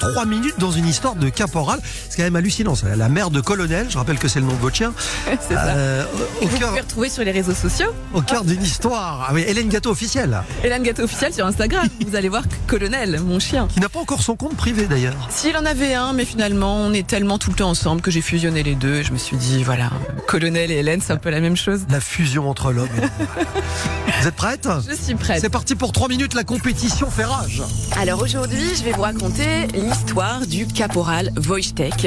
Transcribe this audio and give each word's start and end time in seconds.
Trois 0.00 0.24
minutes 0.26 0.54
dans 0.58 0.72
une 0.72 0.88
histoire 0.88 1.14
de 1.14 1.28
caporal. 1.28 1.78
C'est 2.08 2.16
quand 2.16 2.22
même 2.24 2.36
hallucinant. 2.36 2.74
ça. 2.74 2.94
La 2.96 3.08
mère 3.08 3.30
de 3.30 3.40
colonel, 3.40 3.86
je 3.88 3.98
rappelle 3.98 4.18
que 4.18 4.26
c'est 4.28 4.40
le 4.40 4.46
nom 4.46 4.52
de 4.52 4.58
votre 4.58 4.74
chien. 4.76 4.92
c'est 5.48 5.54
ça. 5.54 5.66
Euh, 5.68 6.04
au 6.42 6.46
Vous 6.46 6.58
cœur, 6.58 6.68
pouvez 6.70 6.80
retrouver 6.80 7.08
sur 7.08 7.24
les 7.24 7.30
réseaux 7.30 7.54
sociaux. 7.54 7.90
au 8.12 8.20
cœur 8.22 8.44
d'une 8.44 8.62
histoire. 8.62 9.26
Ah 9.28 9.32
oui, 9.34 9.44
Hélène 9.46 9.68
Gâteau 9.68 9.90
officielle, 9.90 10.42
Hélène 10.64 10.82
Gâteau 10.82 11.02
officielle 11.04 11.32
sur 11.32 11.46
Instagram. 11.46 11.86
Vous 12.06 12.16
allez 12.16 12.28
voir 12.28 12.42
Colonel, 12.66 13.20
mon 13.20 13.38
chien. 13.38 13.68
qui 13.72 13.80
n'a 13.80 13.88
pas 13.88 14.00
encore 14.00 14.22
son 14.22 14.34
compte 14.36 14.56
privé 14.56 14.86
d'ailleurs. 14.86 15.14
S'il 15.30 15.56
en 15.56 15.64
avait 15.64 15.94
un, 15.94 16.12
mais 16.12 16.24
finalement, 16.24 16.76
on 16.76 16.92
est 16.92 17.06
tellement 17.06 17.38
tout 17.38 17.50
le 17.50 17.56
temps 17.56 17.70
ensemble 17.70 18.00
que 18.02 18.10
j'ai 18.10 18.22
fusionné 18.22 18.62
les 18.62 18.74
deux. 18.74 18.94
Et 18.96 19.04
je 19.04 19.12
me 19.12 19.18
suis 19.18 19.36
dit, 19.36 19.62
voilà, 19.62 19.90
Colonel 20.26 20.70
et 20.70 20.76
Hélène, 20.76 21.00
c'est 21.04 21.12
un 21.12 21.16
peu 21.16 21.30
la 21.30 21.40
même 21.40 21.56
chose. 21.56 21.82
La 21.90 22.00
fusion 22.00 22.48
entre 22.50 22.72
l'homme 22.72 22.88
et 22.96 23.00
la 23.02 23.08
Vous 24.20 24.28
êtes 24.28 24.34
prête 24.34 24.68
Je 24.88 24.94
suis 24.94 25.14
prête. 25.14 25.40
C'est 25.40 25.48
parti 25.50 25.74
pour 25.74 25.92
trois 25.92 26.08
minutes, 26.08 26.34
la 26.34 26.44
compétition 26.44 27.10
fait 27.10 27.24
rage. 27.24 27.62
Alors 28.00 28.20
aujourd'hui, 28.22 28.74
je 28.76 28.82
vais 28.84 28.92
vous 28.92 29.02
raconter 29.02 29.66
l'histoire 29.82 30.46
du 30.46 30.66
caporal 30.66 31.32
Wojtek. 31.36 32.06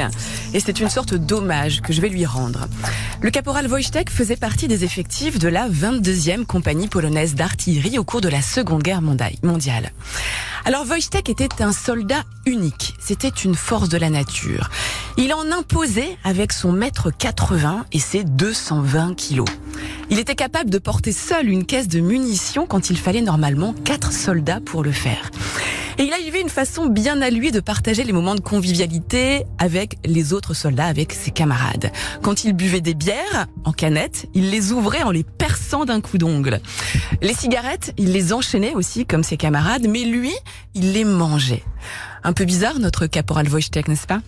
Et 0.53 0.59
c'est 0.59 0.79
une 0.79 0.89
sorte 0.89 1.13
d'hommage 1.13 1.81
que 1.81 1.91
je 1.91 1.99
vais 1.99 2.07
lui 2.07 2.25
rendre. 2.25 2.67
Le 3.21 3.29
caporal 3.29 3.67
Wojtek 3.67 4.09
faisait 4.09 4.37
partie 4.37 4.67
des 4.67 4.85
effectifs 4.85 5.39
de 5.39 5.49
la 5.49 5.67
22e 5.67 6.45
compagnie 6.45 6.87
polonaise 6.87 7.35
d'artillerie 7.35 7.99
au 7.99 8.05
cours 8.05 8.21
de 8.21 8.29
la 8.29 8.41
Seconde 8.41 8.81
Guerre 8.81 9.01
mondiale. 9.01 9.91
Alors 10.63 10.85
Wojtek 10.85 11.29
était 11.29 11.61
un 11.61 11.73
soldat 11.73 12.23
unique. 12.45 12.95
C'était 12.99 13.27
une 13.27 13.55
force 13.55 13.89
de 13.89 13.97
la 13.97 14.09
nature. 14.09 14.69
Il 15.17 15.33
en 15.33 15.51
imposait 15.51 16.17
avec 16.23 16.53
son 16.53 16.71
mètre 16.71 17.11
80 17.15 17.85
et 17.91 17.99
ses 17.99 18.23
220 18.23 19.15
kilos. 19.15 19.49
Il 20.09 20.19
était 20.19 20.35
capable 20.35 20.69
de 20.69 20.79
porter 20.79 21.11
seul 21.11 21.49
une 21.49 21.65
caisse 21.65 21.87
de 21.87 21.99
munitions 21.99 22.65
quand 22.67 22.89
il 22.89 22.97
fallait 22.97 23.21
normalement 23.21 23.73
quatre 23.83 24.13
soldats 24.13 24.61
pour 24.63 24.81
le 24.81 24.91
faire. 24.91 25.29
Et 25.97 26.03
il 26.03 26.13
avait 26.13 26.41
une 26.41 26.49
façon 26.49 26.87
bien 26.87 27.21
à 27.21 27.29
lui 27.29 27.51
de 27.51 27.61
partager 27.61 28.03
les 28.03 28.11
moments 28.11 28.35
de 28.35 28.41
convivialité 28.41 29.45
avec 29.57 29.97
les 30.05 30.33
autres 30.33 30.53
soldats, 30.53 30.85
avec 30.85 31.13
ses 31.13 31.31
camarades. 31.31 31.91
Quand 32.21 32.43
il 32.43 32.53
buvait 32.53 32.81
des 32.81 32.93
bières 32.93 33.47
en 33.63 33.71
canette, 33.71 34.27
il 34.33 34.49
les 34.49 34.71
ouvrait 34.73 35.03
en 35.03 35.11
les 35.11 35.23
perçant 35.23 35.85
d'un 35.85 36.01
coup 36.01 36.17
d'ongle. 36.17 36.59
Les 37.21 37.33
cigarettes, 37.33 37.93
il 37.97 38.11
les 38.11 38.33
enchaînait 38.33 38.73
aussi 38.73 39.05
comme 39.05 39.23
ses 39.23 39.37
camarades, 39.37 39.87
mais 39.87 40.03
lui, 40.03 40.33
il 40.73 40.91
les 40.91 41.05
mangeait. 41.05 41.63
Un 42.23 42.33
peu 42.33 42.43
bizarre 42.43 42.79
notre 42.79 43.07
caporal 43.07 43.47
Wojtek, 43.47 43.87
n'est-ce 43.87 44.07
pas? 44.07 44.21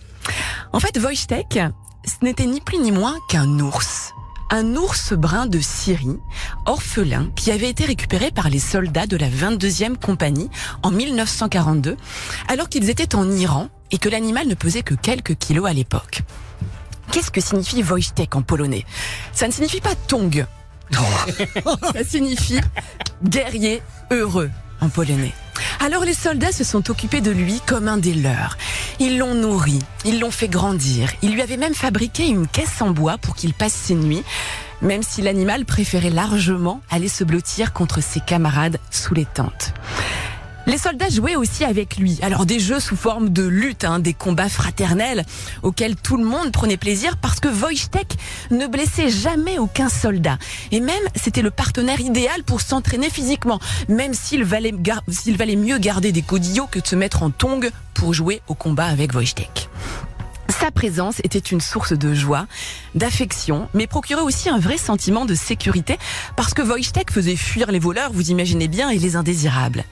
En 0.72 0.80
fait, 0.80 0.98
Wojtek, 0.98 1.58
ce 2.04 2.24
n'était 2.24 2.46
ni 2.46 2.60
plus 2.60 2.78
ni 2.78 2.92
moins 2.92 3.16
qu'un 3.28 3.58
ours. 3.58 4.14
Un 4.50 4.76
ours 4.76 5.12
brun 5.12 5.46
de 5.46 5.60
Syrie, 5.60 6.18
orphelin, 6.64 7.30
qui 7.36 7.50
avait 7.50 7.68
été 7.68 7.84
récupéré 7.84 8.30
par 8.30 8.48
les 8.48 8.58
soldats 8.58 9.06
de 9.06 9.18
la 9.18 9.28
22e 9.28 9.96
compagnie 9.96 10.48
en 10.82 10.90
1942, 10.90 11.96
alors 12.48 12.70
qu'ils 12.70 12.88
étaient 12.88 13.14
en 13.14 13.30
Iran 13.30 13.68
et 13.90 13.98
que 13.98 14.08
l'animal 14.08 14.46
ne 14.48 14.54
pesait 14.54 14.82
que 14.82 14.94
quelques 14.94 15.36
kilos 15.36 15.68
à 15.68 15.74
l'époque. 15.74 16.22
Qu'est-ce 17.12 17.30
que 17.30 17.42
signifie 17.42 17.82
Wojtek 17.82 18.36
en 18.36 18.42
polonais? 18.42 18.86
Ça 19.32 19.46
ne 19.46 19.52
signifie 19.52 19.82
pas 19.82 19.94
tong. 19.94 20.46
Ça 21.92 22.04
signifie 22.04 22.60
guerrier 23.22 23.82
heureux 24.10 24.50
en 24.80 24.88
polonais. 24.88 25.34
Alors 25.80 26.04
les 26.04 26.14
soldats 26.14 26.52
se 26.52 26.64
sont 26.64 26.90
occupés 26.90 27.20
de 27.20 27.30
lui 27.30 27.60
comme 27.66 27.88
un 27.88 27.98
des 27.98 28.14
leurs. 28.14 28.56
Ils 29.00 29.16
l'ont 29.16 29.34
nourri, 29.34 29.78
ils 30.04 30.18
l'ont 30.18 30.32
fait 30.32 30.48
grandir. 30.48 31.12
Ils 31.22 31.32
lui 31.32 31.40
avaient 31.40 31.56
même 31.56 31.74
fabriqué 31.74 32.26
une 32.26 32.48
caisse 32.48 32.82
en 32.82 32.90
bois 32.90 33.16
pour 33.16 33.36
qu'il 33.36 33.54
passe 33.54 33.72
ses 33.72 33.94
nuits, 33.94 34.24
même 34.82 35.04
si 35.04 35.22
l'animal 35.22 35.64
préférait 35.64 36.10
largement 36.10 36.80
aller 36.90 37.06
se 37.06 37.22
blottir 37.22 37.72
contre 37.72 38.02
ses 38.02 38.18
camarades 38.18 38.78
sous 38.90 39.14
les 39.14 39.24
tentes. 39.24 39.72
Les 40.68 40.76
soldats 40.76 41.08
jouaient 41.08 41.34
aussi 41.34 41.64
avec 41.64 41.96
lui. 41.96 42.18
Alors 42.20 42.44
des 42.44 42.60
jeux 42.60 42.78
sous 42.78 42.94
forme 42.94 43.30
de 43.30 43.42
lutte, 43.42 43.84
hein, 43.84 44.00
des 44.00 44.12
combats 44.12 44.50
fraternels 44.50 45.24
auxquels 45.62 45.96
tout 45.96 46.18
le 46.18 46.26
monde 46.26 46.52
prenait 46.52 46.76
plaisir 46.76 47.16
parce 47.16 47.40
que 47.40 47.48
Wojtek 47.48 48.18
ne 48.50 48.66
blessait 48.66 49.08
jamais 49.08 49.58
aucun 49.58 49.88
soldat. 49.88 50.36
Et 50.70 50.80
même, 50.80 50.94
c'était 51.16 51.40
le 51.40 51.50
partenaire 51.50 52.00
idéal 52.00 52.44
pour 52.44 52.60
s'entraîner 52.60 53.08
physiquement, 53.08 53.60
même 53.88 54.12
s'il 54.12 54.44
valait, 54.44 54.74
valait 55.28 55.56
mieux 55.56 55.78
garder 55.78 56.12
des 56.12 56.20
godillots 56.20 56.68
que 56.70 56.80
de 56.80 56.86
se 56.86 56.96
mettre 56.96 57.22
en 57.22 57.30
tongs 57.30 57.70
pour 57.94 58.12
jouer 58.12 58.42
au 58.46 58.54
combat 58.54 58.86
avec 58.86 59.14
Wojtek. 59.14 59.67
Sa 60.60 60.72
présence 60.72 61.20
était 61.20 61.38
une 61.38 61.60
source 61.60 61.92
de 61.92 62.14
joie, 62.14 62.46
d'affection, 62.96 63.68
mais 63.74 63.86
procurait 63.86 64.22
aussi 64.22 64.48
un 64.48 64.58
vrai 64.58 64.76
sentiment 64.76 65.24
de 65.24 65.36
sécurité 65.36 65.98
parce 66.34 66.52
que 66.52 66.62
Wojtek 66.62 67.12
faisait 67.12 67.36
fuir 67.36 67.70
les 67.70 67.78
voleurs, 67.78 68.10
vous 68.12 68.32
imaginez 68.32 68.66
bien, 68.66 68.90
et 68.90 68.98
les 68.98 69.14
indésirables. 69.14 69.84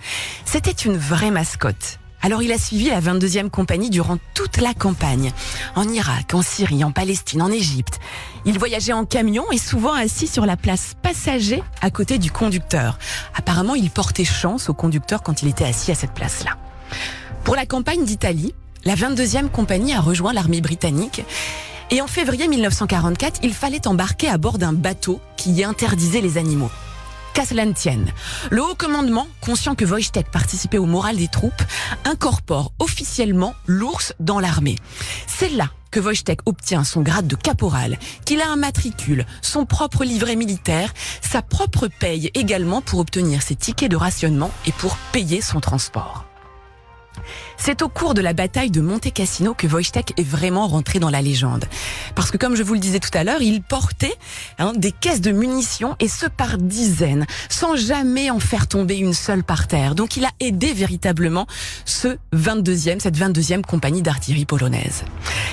C'était 0.44 0.72
une 0.72 0.96
vraie 0.96 1.30
mascotte. 1.30 2.00
Alors 2.20 2.42
il 2.42 2.50
a 2.50 2.58
suivi 2.58 2.88
la 2.88 3.00
22e 3.00 3.48
compagnie 3.48 3.90
durant 3.90 4.18
toute 4.34 4.56
la 4.56 4.74
campagne, 4.74 5.32
en 5.76 5.88
Irak, 5.88 6.34
en 6.34 6.42
Syrie, 6.42 6.82
en 6.82 6.90
Palestine, 6.90 7.42
en 7.42 7.52
Égypte. 7.52 8.00
Il 8.44 8.58
voyageait 8.58 8.92
en 8.92 9.04
camion 9.04 9.44
et 9.52 9.58
souvent 9.58 9.92
assis 9.92 10.26
sur 10.26 10.46
la 10.46 10.56
place 10.56 10.94
passager 11.00 11.62
à 11.80 11.92
côté 11.92 12.18
du 12.18 12.32
conducteur. 12.32 12.98
Apparemment, 13.36 13.76
il 13.76 13.90
portait 13.90 14.24
chance 14.24 14.68
au 14.68 14.74
conducteur 14.74 15.22
quand 15.22 15.42
il 15.42 15.48
était 15.48 15.64
assis 15.64 15.92
à 15.92 15.94
cette 15.94 16.12
place-là. 16.12 16.56
Pour 17.44 17.54
la 17.54 17.66
campagne 17.66 18.04
d'Italie, 18.04 18.52
la 18.86 18.94
22e 18.94 19.50
compagnie 19.50 19.94
a 19.94 20.00
rejoint 20.00 20.32
l'armée 20.32 20.60
britannique 20.60 21.22
et 21.90 22.00
en 22.00 22.06
février 22.06 22.46
1944, 22.46 23.40
il 23.42 23.52
fallait 23.52 23.86
embarquer 23.88 24.28
à 24.28 24.38
bord 24.38 24.58
d'un 24.58 24.72
bateau 24.72 25.20
qui 25.36 25.52
y 25.52 25.64
interdisait 25.64 26.20
les 26.20 26.38
animaux. 26.38 26.70
Qu'à 27.34 27.42
le 28.50 28.62
haut 28.62 28.74
commandement, 28.76 29.26
conscient 29.42 29.74
que 29.74 29.84
Wojtek 29.84 30.30
participait 30.30 30.78
au 30.78 30.86
moral 30.86 31.16
des 31.16 31.28
troupes, 31.28 31.62
incorpore 32.04 32.72
officiellement 32.78 33.54
l'ours 33.66 34.14
dans 34.20 34.40
l'armée. 34.40 34.76
C'est 35.26 35.50
là 35.50 35.68
que 35.90 36.00
Wojtek 36.00 36.40
obtient 36.46 36.84
son 36.84 37.02
grade 37.02 37.26
de 37.26 37.36
caporal, 37.36 37.98
qu'il 38.24 38.40
a 38.40 38.48
un 38.48 38.56
matricule, 38.56 39.26
son 39.42 39.66
propre 39.66 40.04
livret 40.04 40.36
militaire, 40.36 40.94
sa 41.20 41.42
propre 41.42 41.88
paye 41.88 42.30
également 42.34 42.80
pour 42.80 43.00
obtenir 43.00 43.42
ses 43.42 43.56
tickets 43.56 43.90
de 43.90 43.96
rationnement 43.96 44.50
et 44.64 44.72
pour 44.72 44.96
payer 45.12 45.42
son 45.42 45.60
transport. 45.60 46.25
C'est 47.56 47.82
au 47.82 47.88
cours 47.88 48.14
de 48.14 48.20
la 48.20 48.32
bataille 48.32 48.70
de 48.70 48.80
Monte 48.80 49.12
Cassino 49.12 49.54
que 49.54 49.66
Wojtek 49.66 50.14
est 50.16 50.26
vraiment 50.26 50.66
rentré 50.66 50.98
dans 50.98 51.10
la 51.10 51.22
légende. 51.22 51.64
Parce 52.14 52.30
que 52.30 52.36
comme 52.36 52.56
je 52.56 52.62
vous 52.62 52.74
le 52.74 52.80
disais 52.80 53.00
tout 53.00 53.10
à 53.14 53.24
l'heure, 53.24 53.42
il 53.42 53.62
portait 53.62 54.14
hein, 54.58 54.72
des 54.76 54.92
caisses 54.92 55.20
de 55.20 55.32
munitions 55.32 55.96
et 56.00 56.08
ce 56.08 56.26
par 56.26 56.58
dizaines, 56.58 57.26
sans 57.48 57.76
jamais 57.76 58.30
en 58.30 58.40
faire 58.40 58.66
tomber 58.66 58.96
une 58.96 59.14
seule 59.14 59.44
par 59.44 59.66
terre. 59.66 59.94
Donc 59.94 60.16
il 60.16 60.24
a 60.24 60.30
aidé 60.40 60.72
véritablement 60.72 61.46
ce 61.84 62.16
22e, 62.34 63.00
cette 63.00 63.18
22e 63.18 63.62
compagnie 63.62 64.02
d'artillerie 64.02 64.46
polonaise. 64.46 65.04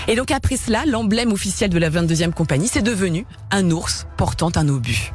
Et 0.08 0.16
donc 0.16 0.32
après 0.32 0.58
cela, 0.58 0.86
l'emblème 0.86 1.32
officiel 1.32 1.70
de 1.70 1.78
la 1.78 1.90
22e 1.90 2.32
compagnie, 2.32 2.68
c'est 2.68 2.82
devenu 2.82 3.26
un 3.52 3.72
ours 3.72 4.06
portant 4.18 4.52
un 4.56 4.68
obus. 4.68 5.14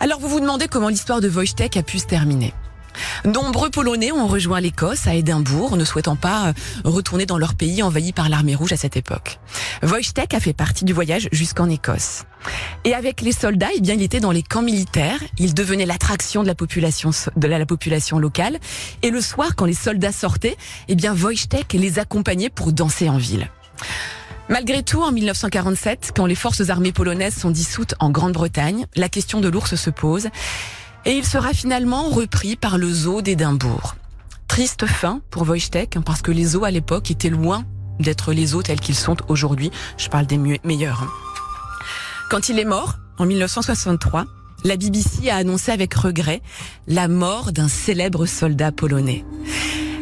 Alors 0.00 0.18
vous 0.18 0.28
vous 0.28 0.40
demandez 0.40 0.68
comment 0.68 0.88
l'histoire 0.88 1.20
de 1.20 1.28
Wojtek 1.28 1.76
a 1.76 1.82
pu 1.82 1.98
se 1.98 2.06
terminer. 2.06 2.52
Nombreux 3.24 3.70
Polonais 3.70 4.12
ont 4.12 4.26
rejoint 4.26 4.60
l'Écosse 4.60 5.06
à 5.06 5.14
Édimbourg, 5.14 5.76
ne 5.76 5.84
souhaitant 5.84 6.16
pas 6.16 6.48
euh, 6.48 6.52
retourner 6.84 7.26
dans 7.26 7.38
leur 7.38 7.54
pays 7.54 7.82
envahi 7.82 8.12
par 8.12 8.28
l'armée 8.28 8.54
rouge 8.54 8.72
à 8.72 8.76
cette 8.76 8.96
époque. 8.96 9.38
Wojtek 9.82 10.34
a 10.34 10.40
fait 10.40 10.52
partie 10.52 10.84
du 10.84 10.92
voyage 10.92 11.28
jusqu'en 11.32 11.68
Écosse. 11.68 12.24
Et 12.84 12.94
avec 12.94 13.20
les 13.20 13.32
soldats, 13.32 13.68
eh 13.76 13.80
bien, 13.80 13.94
il 13.94 14.02
était 14.02 14.20
dans 14.20 14.32
les 14.32 14.42
camps 14.42 14.62
militaires. 14.62 15.20
Il 15.38 15.54
devenait 15.54 15.86
l'attraction 15.86 16.42
de 16.42 16.48
la 16.48 16.54
population, 16.54 17.10
de 17.36 17.46
la, 17.46 17.58
la 17.58 17.66
population 17.66 18.18
locale. 18.18 18.58
Et 19.02 19.10
le 19.10 19.20
soir, 19.20 19.54
quand 19.56 19.66
les 19.66 19.74
soldats 19.74 20.12
sortaient, 20.12 20.56
eh 20.88 20.94
bien, 20.94 21.14
Wojtek 21.14 21.72
les 21.74 21.98
accompagnait 21.98 22.50
pour 22.50 22.72
danser 22.72 23.08
en 23.08 23.18
ville. 23.18 23.48
Malgré 24.48 24.82
tout, 24.82 25.00
en 25.00 25.12
1947, 25.12 26.12
quand 26.14 26.26
les 26.26 26.34
forces 26.34 26.68
armées 26.68 26.92
polonaises 26.92 27.36
sont 27.36 27.50
dissoutes 27.50 27.94
en 28.00 28.10
Grande-Bretagne, 28.10 28.86
la 28.96 29.08
question 29.08 29.40
de 29.40 29.48
l'ours 29.48 29.76
se 29.76 29.90
pose 29.90 30.28
et 31.04 31.12
il 31.12 31.24
sera 31.24 31.52
finalement 31.52 32.08
repris 32.08 32.56
par 32.56 32.78
le 32.78 32.92
zoo 32.92 33.22
d'Édimbourg. 33.22 33.94
Triste 34.48 34.86
fin 34.86 35.20
pour 35.30 35.48
Wojtek, 35.48 35.96
hein, 35.96 36.02
parce 36.04 36.22
que 36.22 36.30
les 36.30 36.44
zoos 36.44 36.64
à 36.64 36.70
l'époque 36.70 37.10
étaient 37.10 37.30
loin 37.30 37.64
d'être 38.00 38.32
les 38.32 38.46
zoos 38.46 38.62
tels 38.62 38.80
qu'ils 38.80 38.94
sont 38.96 39.16
aujourd'hui. 39.28 39.70
Je 39.96 40.08
parle 40.08 40.26
des 40.26 40.38
meilleurs. 40.38 41.02
hein. 41.02 41.08
Quand 42.30 42.48
il 42.48 42.58
est 42.58 42.64
mort, 42.64 42.96
en 43.18 43.26
1963, 43.26 44.24
la 44.64 44.76
BBC 44.76 45.28
a 45.28 45.36
annoncé 45.36 45.72
avec 45.72 45.92
regret 45.94 46.40
la 46.86 47.08
mort 47.08 47.52
d'un 47.52 47.68
célèbre 47.68 48.26
soldat 48.26 48.72
polonais. 48.72 49.24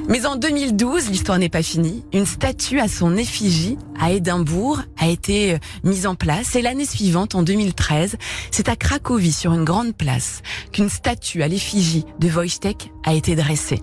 Mais 0.08 0.26
en 0.26 0.36
2012, 0.36 1.10
l'histoire 1.10 1.38
n'est 1.38 1.48
pas 1.48 1.62
finie. 1.62 2.04
Une 2.12 2.26
statue 2.26 2.80
à 2.80 2.88
son 2.88 3.16
effigie 3.16 3.78
à 4.00 4.10
Édimbourg 4.12 4.80
a 4.98 5.08
été 5.08 5.54
euh, 5.54 5.58
mise 5.84 6.06
en 6.06 6.14
place 6.14 6.56
et 6.56 6.62
l'année 6.62 6.84
suivante, 6.84 7.34
en 7.34 7.42
2013, 7.42 8.16
c'est 8.50 8.68
à 8.68 8.76
Cracovie, 8.76 9.32
sur 9.32 9.52
une 9.52 9.64
grande 9.64 9.94
place, 9.94 10.42
qu'une 10.72 10.88
statue 10.88 11.42
à 11.42 11.48
l'effigie 11.48 12.04
de 12.18 12.28
Wojtek 12.28 12.90
a 13.04 13.14
été 13.14 13.36
dressée. 13.36 13.80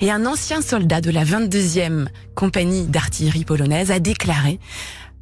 Et 0.00 0.10
un 0.10 0.26
ancien 0.26 0.62
soldat 0.62 1.00
de 1.00 1.10
la 1.10 1.24
22e 1.24 2.06
compagnie 2.34 2.86
d'artillerie 2.86 3.44
polonaise 3.44 3.90
a 3.90 3.98
déclaré 3.98 4.60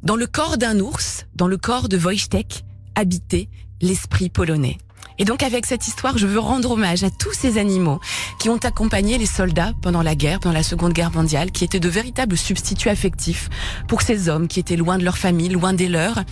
dans 0.03 0.15
le 0.15 0.27
corps 0.27 0.57
d'un 0.57 0.79
ours, 0.79 1.25
dans 1.35 1.47
le 1.47 1.57
corps 1.57 1.87
de 1.87 1.97
Wojtek, 1.97 2.63
habitait 2.95 3.49
l'esprit 3.81 4.29
polonais. 4.29 4.77
Et 5.19 5.25
donc 5.25 5.43
avec 5.43 5.65
cette 5.65 5.87
histoire, 5.87 6.17
je 6.17 6.27
veux 6.27 6.39
rendre 6.39 6.71
hommage 6.71 7.03
à 7.03 7.09
tous 7.09 7.33
ces 7.33 7.57
animaux 7.57 7.99
qui 8.39 8.49
ont 8.49 8.57
accompagné 8.57 9.17
les 9.17 9.25
soldats 9.25 9.73
pendant 9.81 10.01
la 10.01 10.15
guerre, 10.15 10.39
pendant 10.39 10.55
la 10.55 10.63
Seconde 10.63 10.93
Guerre 10.93 11.11
mondiale, 11.11 11.51
qui 11.51 11.63
étaient 11.63 11.79
de 11.79 11.89
véritables 11.89 12.37
substituts 12.37 12.89
affectifs 12.89 13.49
pour 13.87 14.01
ces 14.01 14.29
hommes 14.29 14.47
qui 14.47 14.59
étaient 14.59 14.75
loin 14.75 14.97
de 14.97 15.03
leur 15.03 15.17
famille, 15.17 15.49
loin 15.49 15.73
des 15.73 15.87
leurs, 15.87 16.23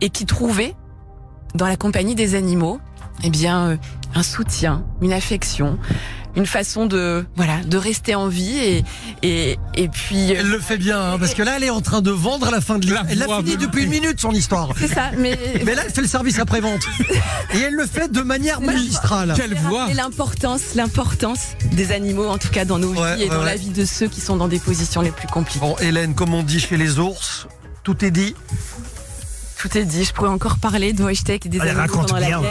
et 0.00 0.10
qui 0.10 0.26
trouvaient 0.26 0.74
dans 1.54 1.66
la 1.66 1.76
compagnie 1.76 2.14
des 2.14 2.34
animaux, 2.34 2.80
eh 3.22 3.30
bien, 3.30 3.70
euh, 3.70 3.76
un 4.14 4.22
soutien, 4.22 4.84
une 5.00 5.12
affection, 5.12 5.78
une 6.36 6.46
façon 6.46 6.86
de 6.86 7.24
voilà 7.34 7.56
de 7.64 7.76
rester 7.78 8.14
en 8.14 8.28
vie 8.28 8.56
et 8.58 8.84
et, 9.22 9.58
et 9.74 9.88
puis 9.88 10.30
Elle 10.32 10.48
le 10.50 10.60
fait 10.60 10.76
bien, 10.76 11.00
hein, 11.14 11.18
parce 11.18 11.32
que 11.34 11.42
là, 11.42 11.54
elle 11.56 11.64
est 11.64 11.70
en 11.70 11.80
train 11.80 12.02
de 12.02 12.10
vendre 12.10 12.48
à 12.48 12.50
la 12.50 12.60
fin 12.60 12.78
de 12.78 12.82
l'histoire. 12.82 13.04
La 13.04 13.10
Elle 13.12 13.18
l'a 13.18 13.26
fini 13.38 13.56
depuis 13.56 13.84
une 13.84 13.90
minute, 13.90 14.20
son 14.20 14.32
histoire. 14.32 14.68
c'est 14.78 14.88
ça 14.92 15.10
mais 15.16 15.38
Mais 15.64 15.74
là, 15.74 15.82
elle 15.86 15.92
fait 15.92 16.02
le 16.02 16.06
service 16.06 16.38
après-vente. 16.38 16.82
Et 17.54 17.58
elle 17.58 17.74
le 17.74 17.86
fait 17.86 18.12
de 18.12 18.20
manière 18.20 18.60
magistrale. 18.60 19.32
Quelle 19.36 19.54
voix 19.54 19.88
Et 19.90 19.94
l'importance, 19.94 20.74
l'importance 20.74 21.40
des 21.72 21.92
animaux, 21.92 22.28
en 22.28 22.38
tout 22.38 22.48
cas 22.50 22.64
dans 22.64 22.78
nos 22.78 22.92
vies 22.92 23.00
Ouais, 23.00 23.22
et 23.22 23.28
dans 23.28 23.38
ouais, 23.40 23.44
la 23.46 23.56
vie 23.56 23.70
de 23.70 23.84
ceux 23.84 24.06
qui 24.08 24.20
sont 24.20 24.36
dans 24.36 24.48
des 24.48 24.58
positions 24.58 25.00
les 25.00 25.10
plus 25.10 25.28
compliquées. 25.28 25.60
Bon, 25.60 25.76
Hélène, 25.78 26.14
comme 26.14 26.34
on 26.34 26.42
dit 26.42 26.60
chez 26.60 26.76
les 26.76 26.98
ours, 26.98 27.46
tout 27.82 28.04
est 28.04 28.10
dit. 28.10 28.34
Tout 29.58 29.76
est 29.78 29.84
dit. 29.84 30.04
Je 30.04 30.12
pourrais 30.12 30.28
encore 30.28 30.58
parler 30.58 30.92
de 30.92 31.02
Wojtek 31.02 31.46
et 31.46 31.48
des 31.48 31.60
Allez, 31.60 31.70
animaux 31.70 31.88
pendant 31.94 32.16
la 32.16 32.26
bien. 32.26 32.40
guerre. 32.42 32.50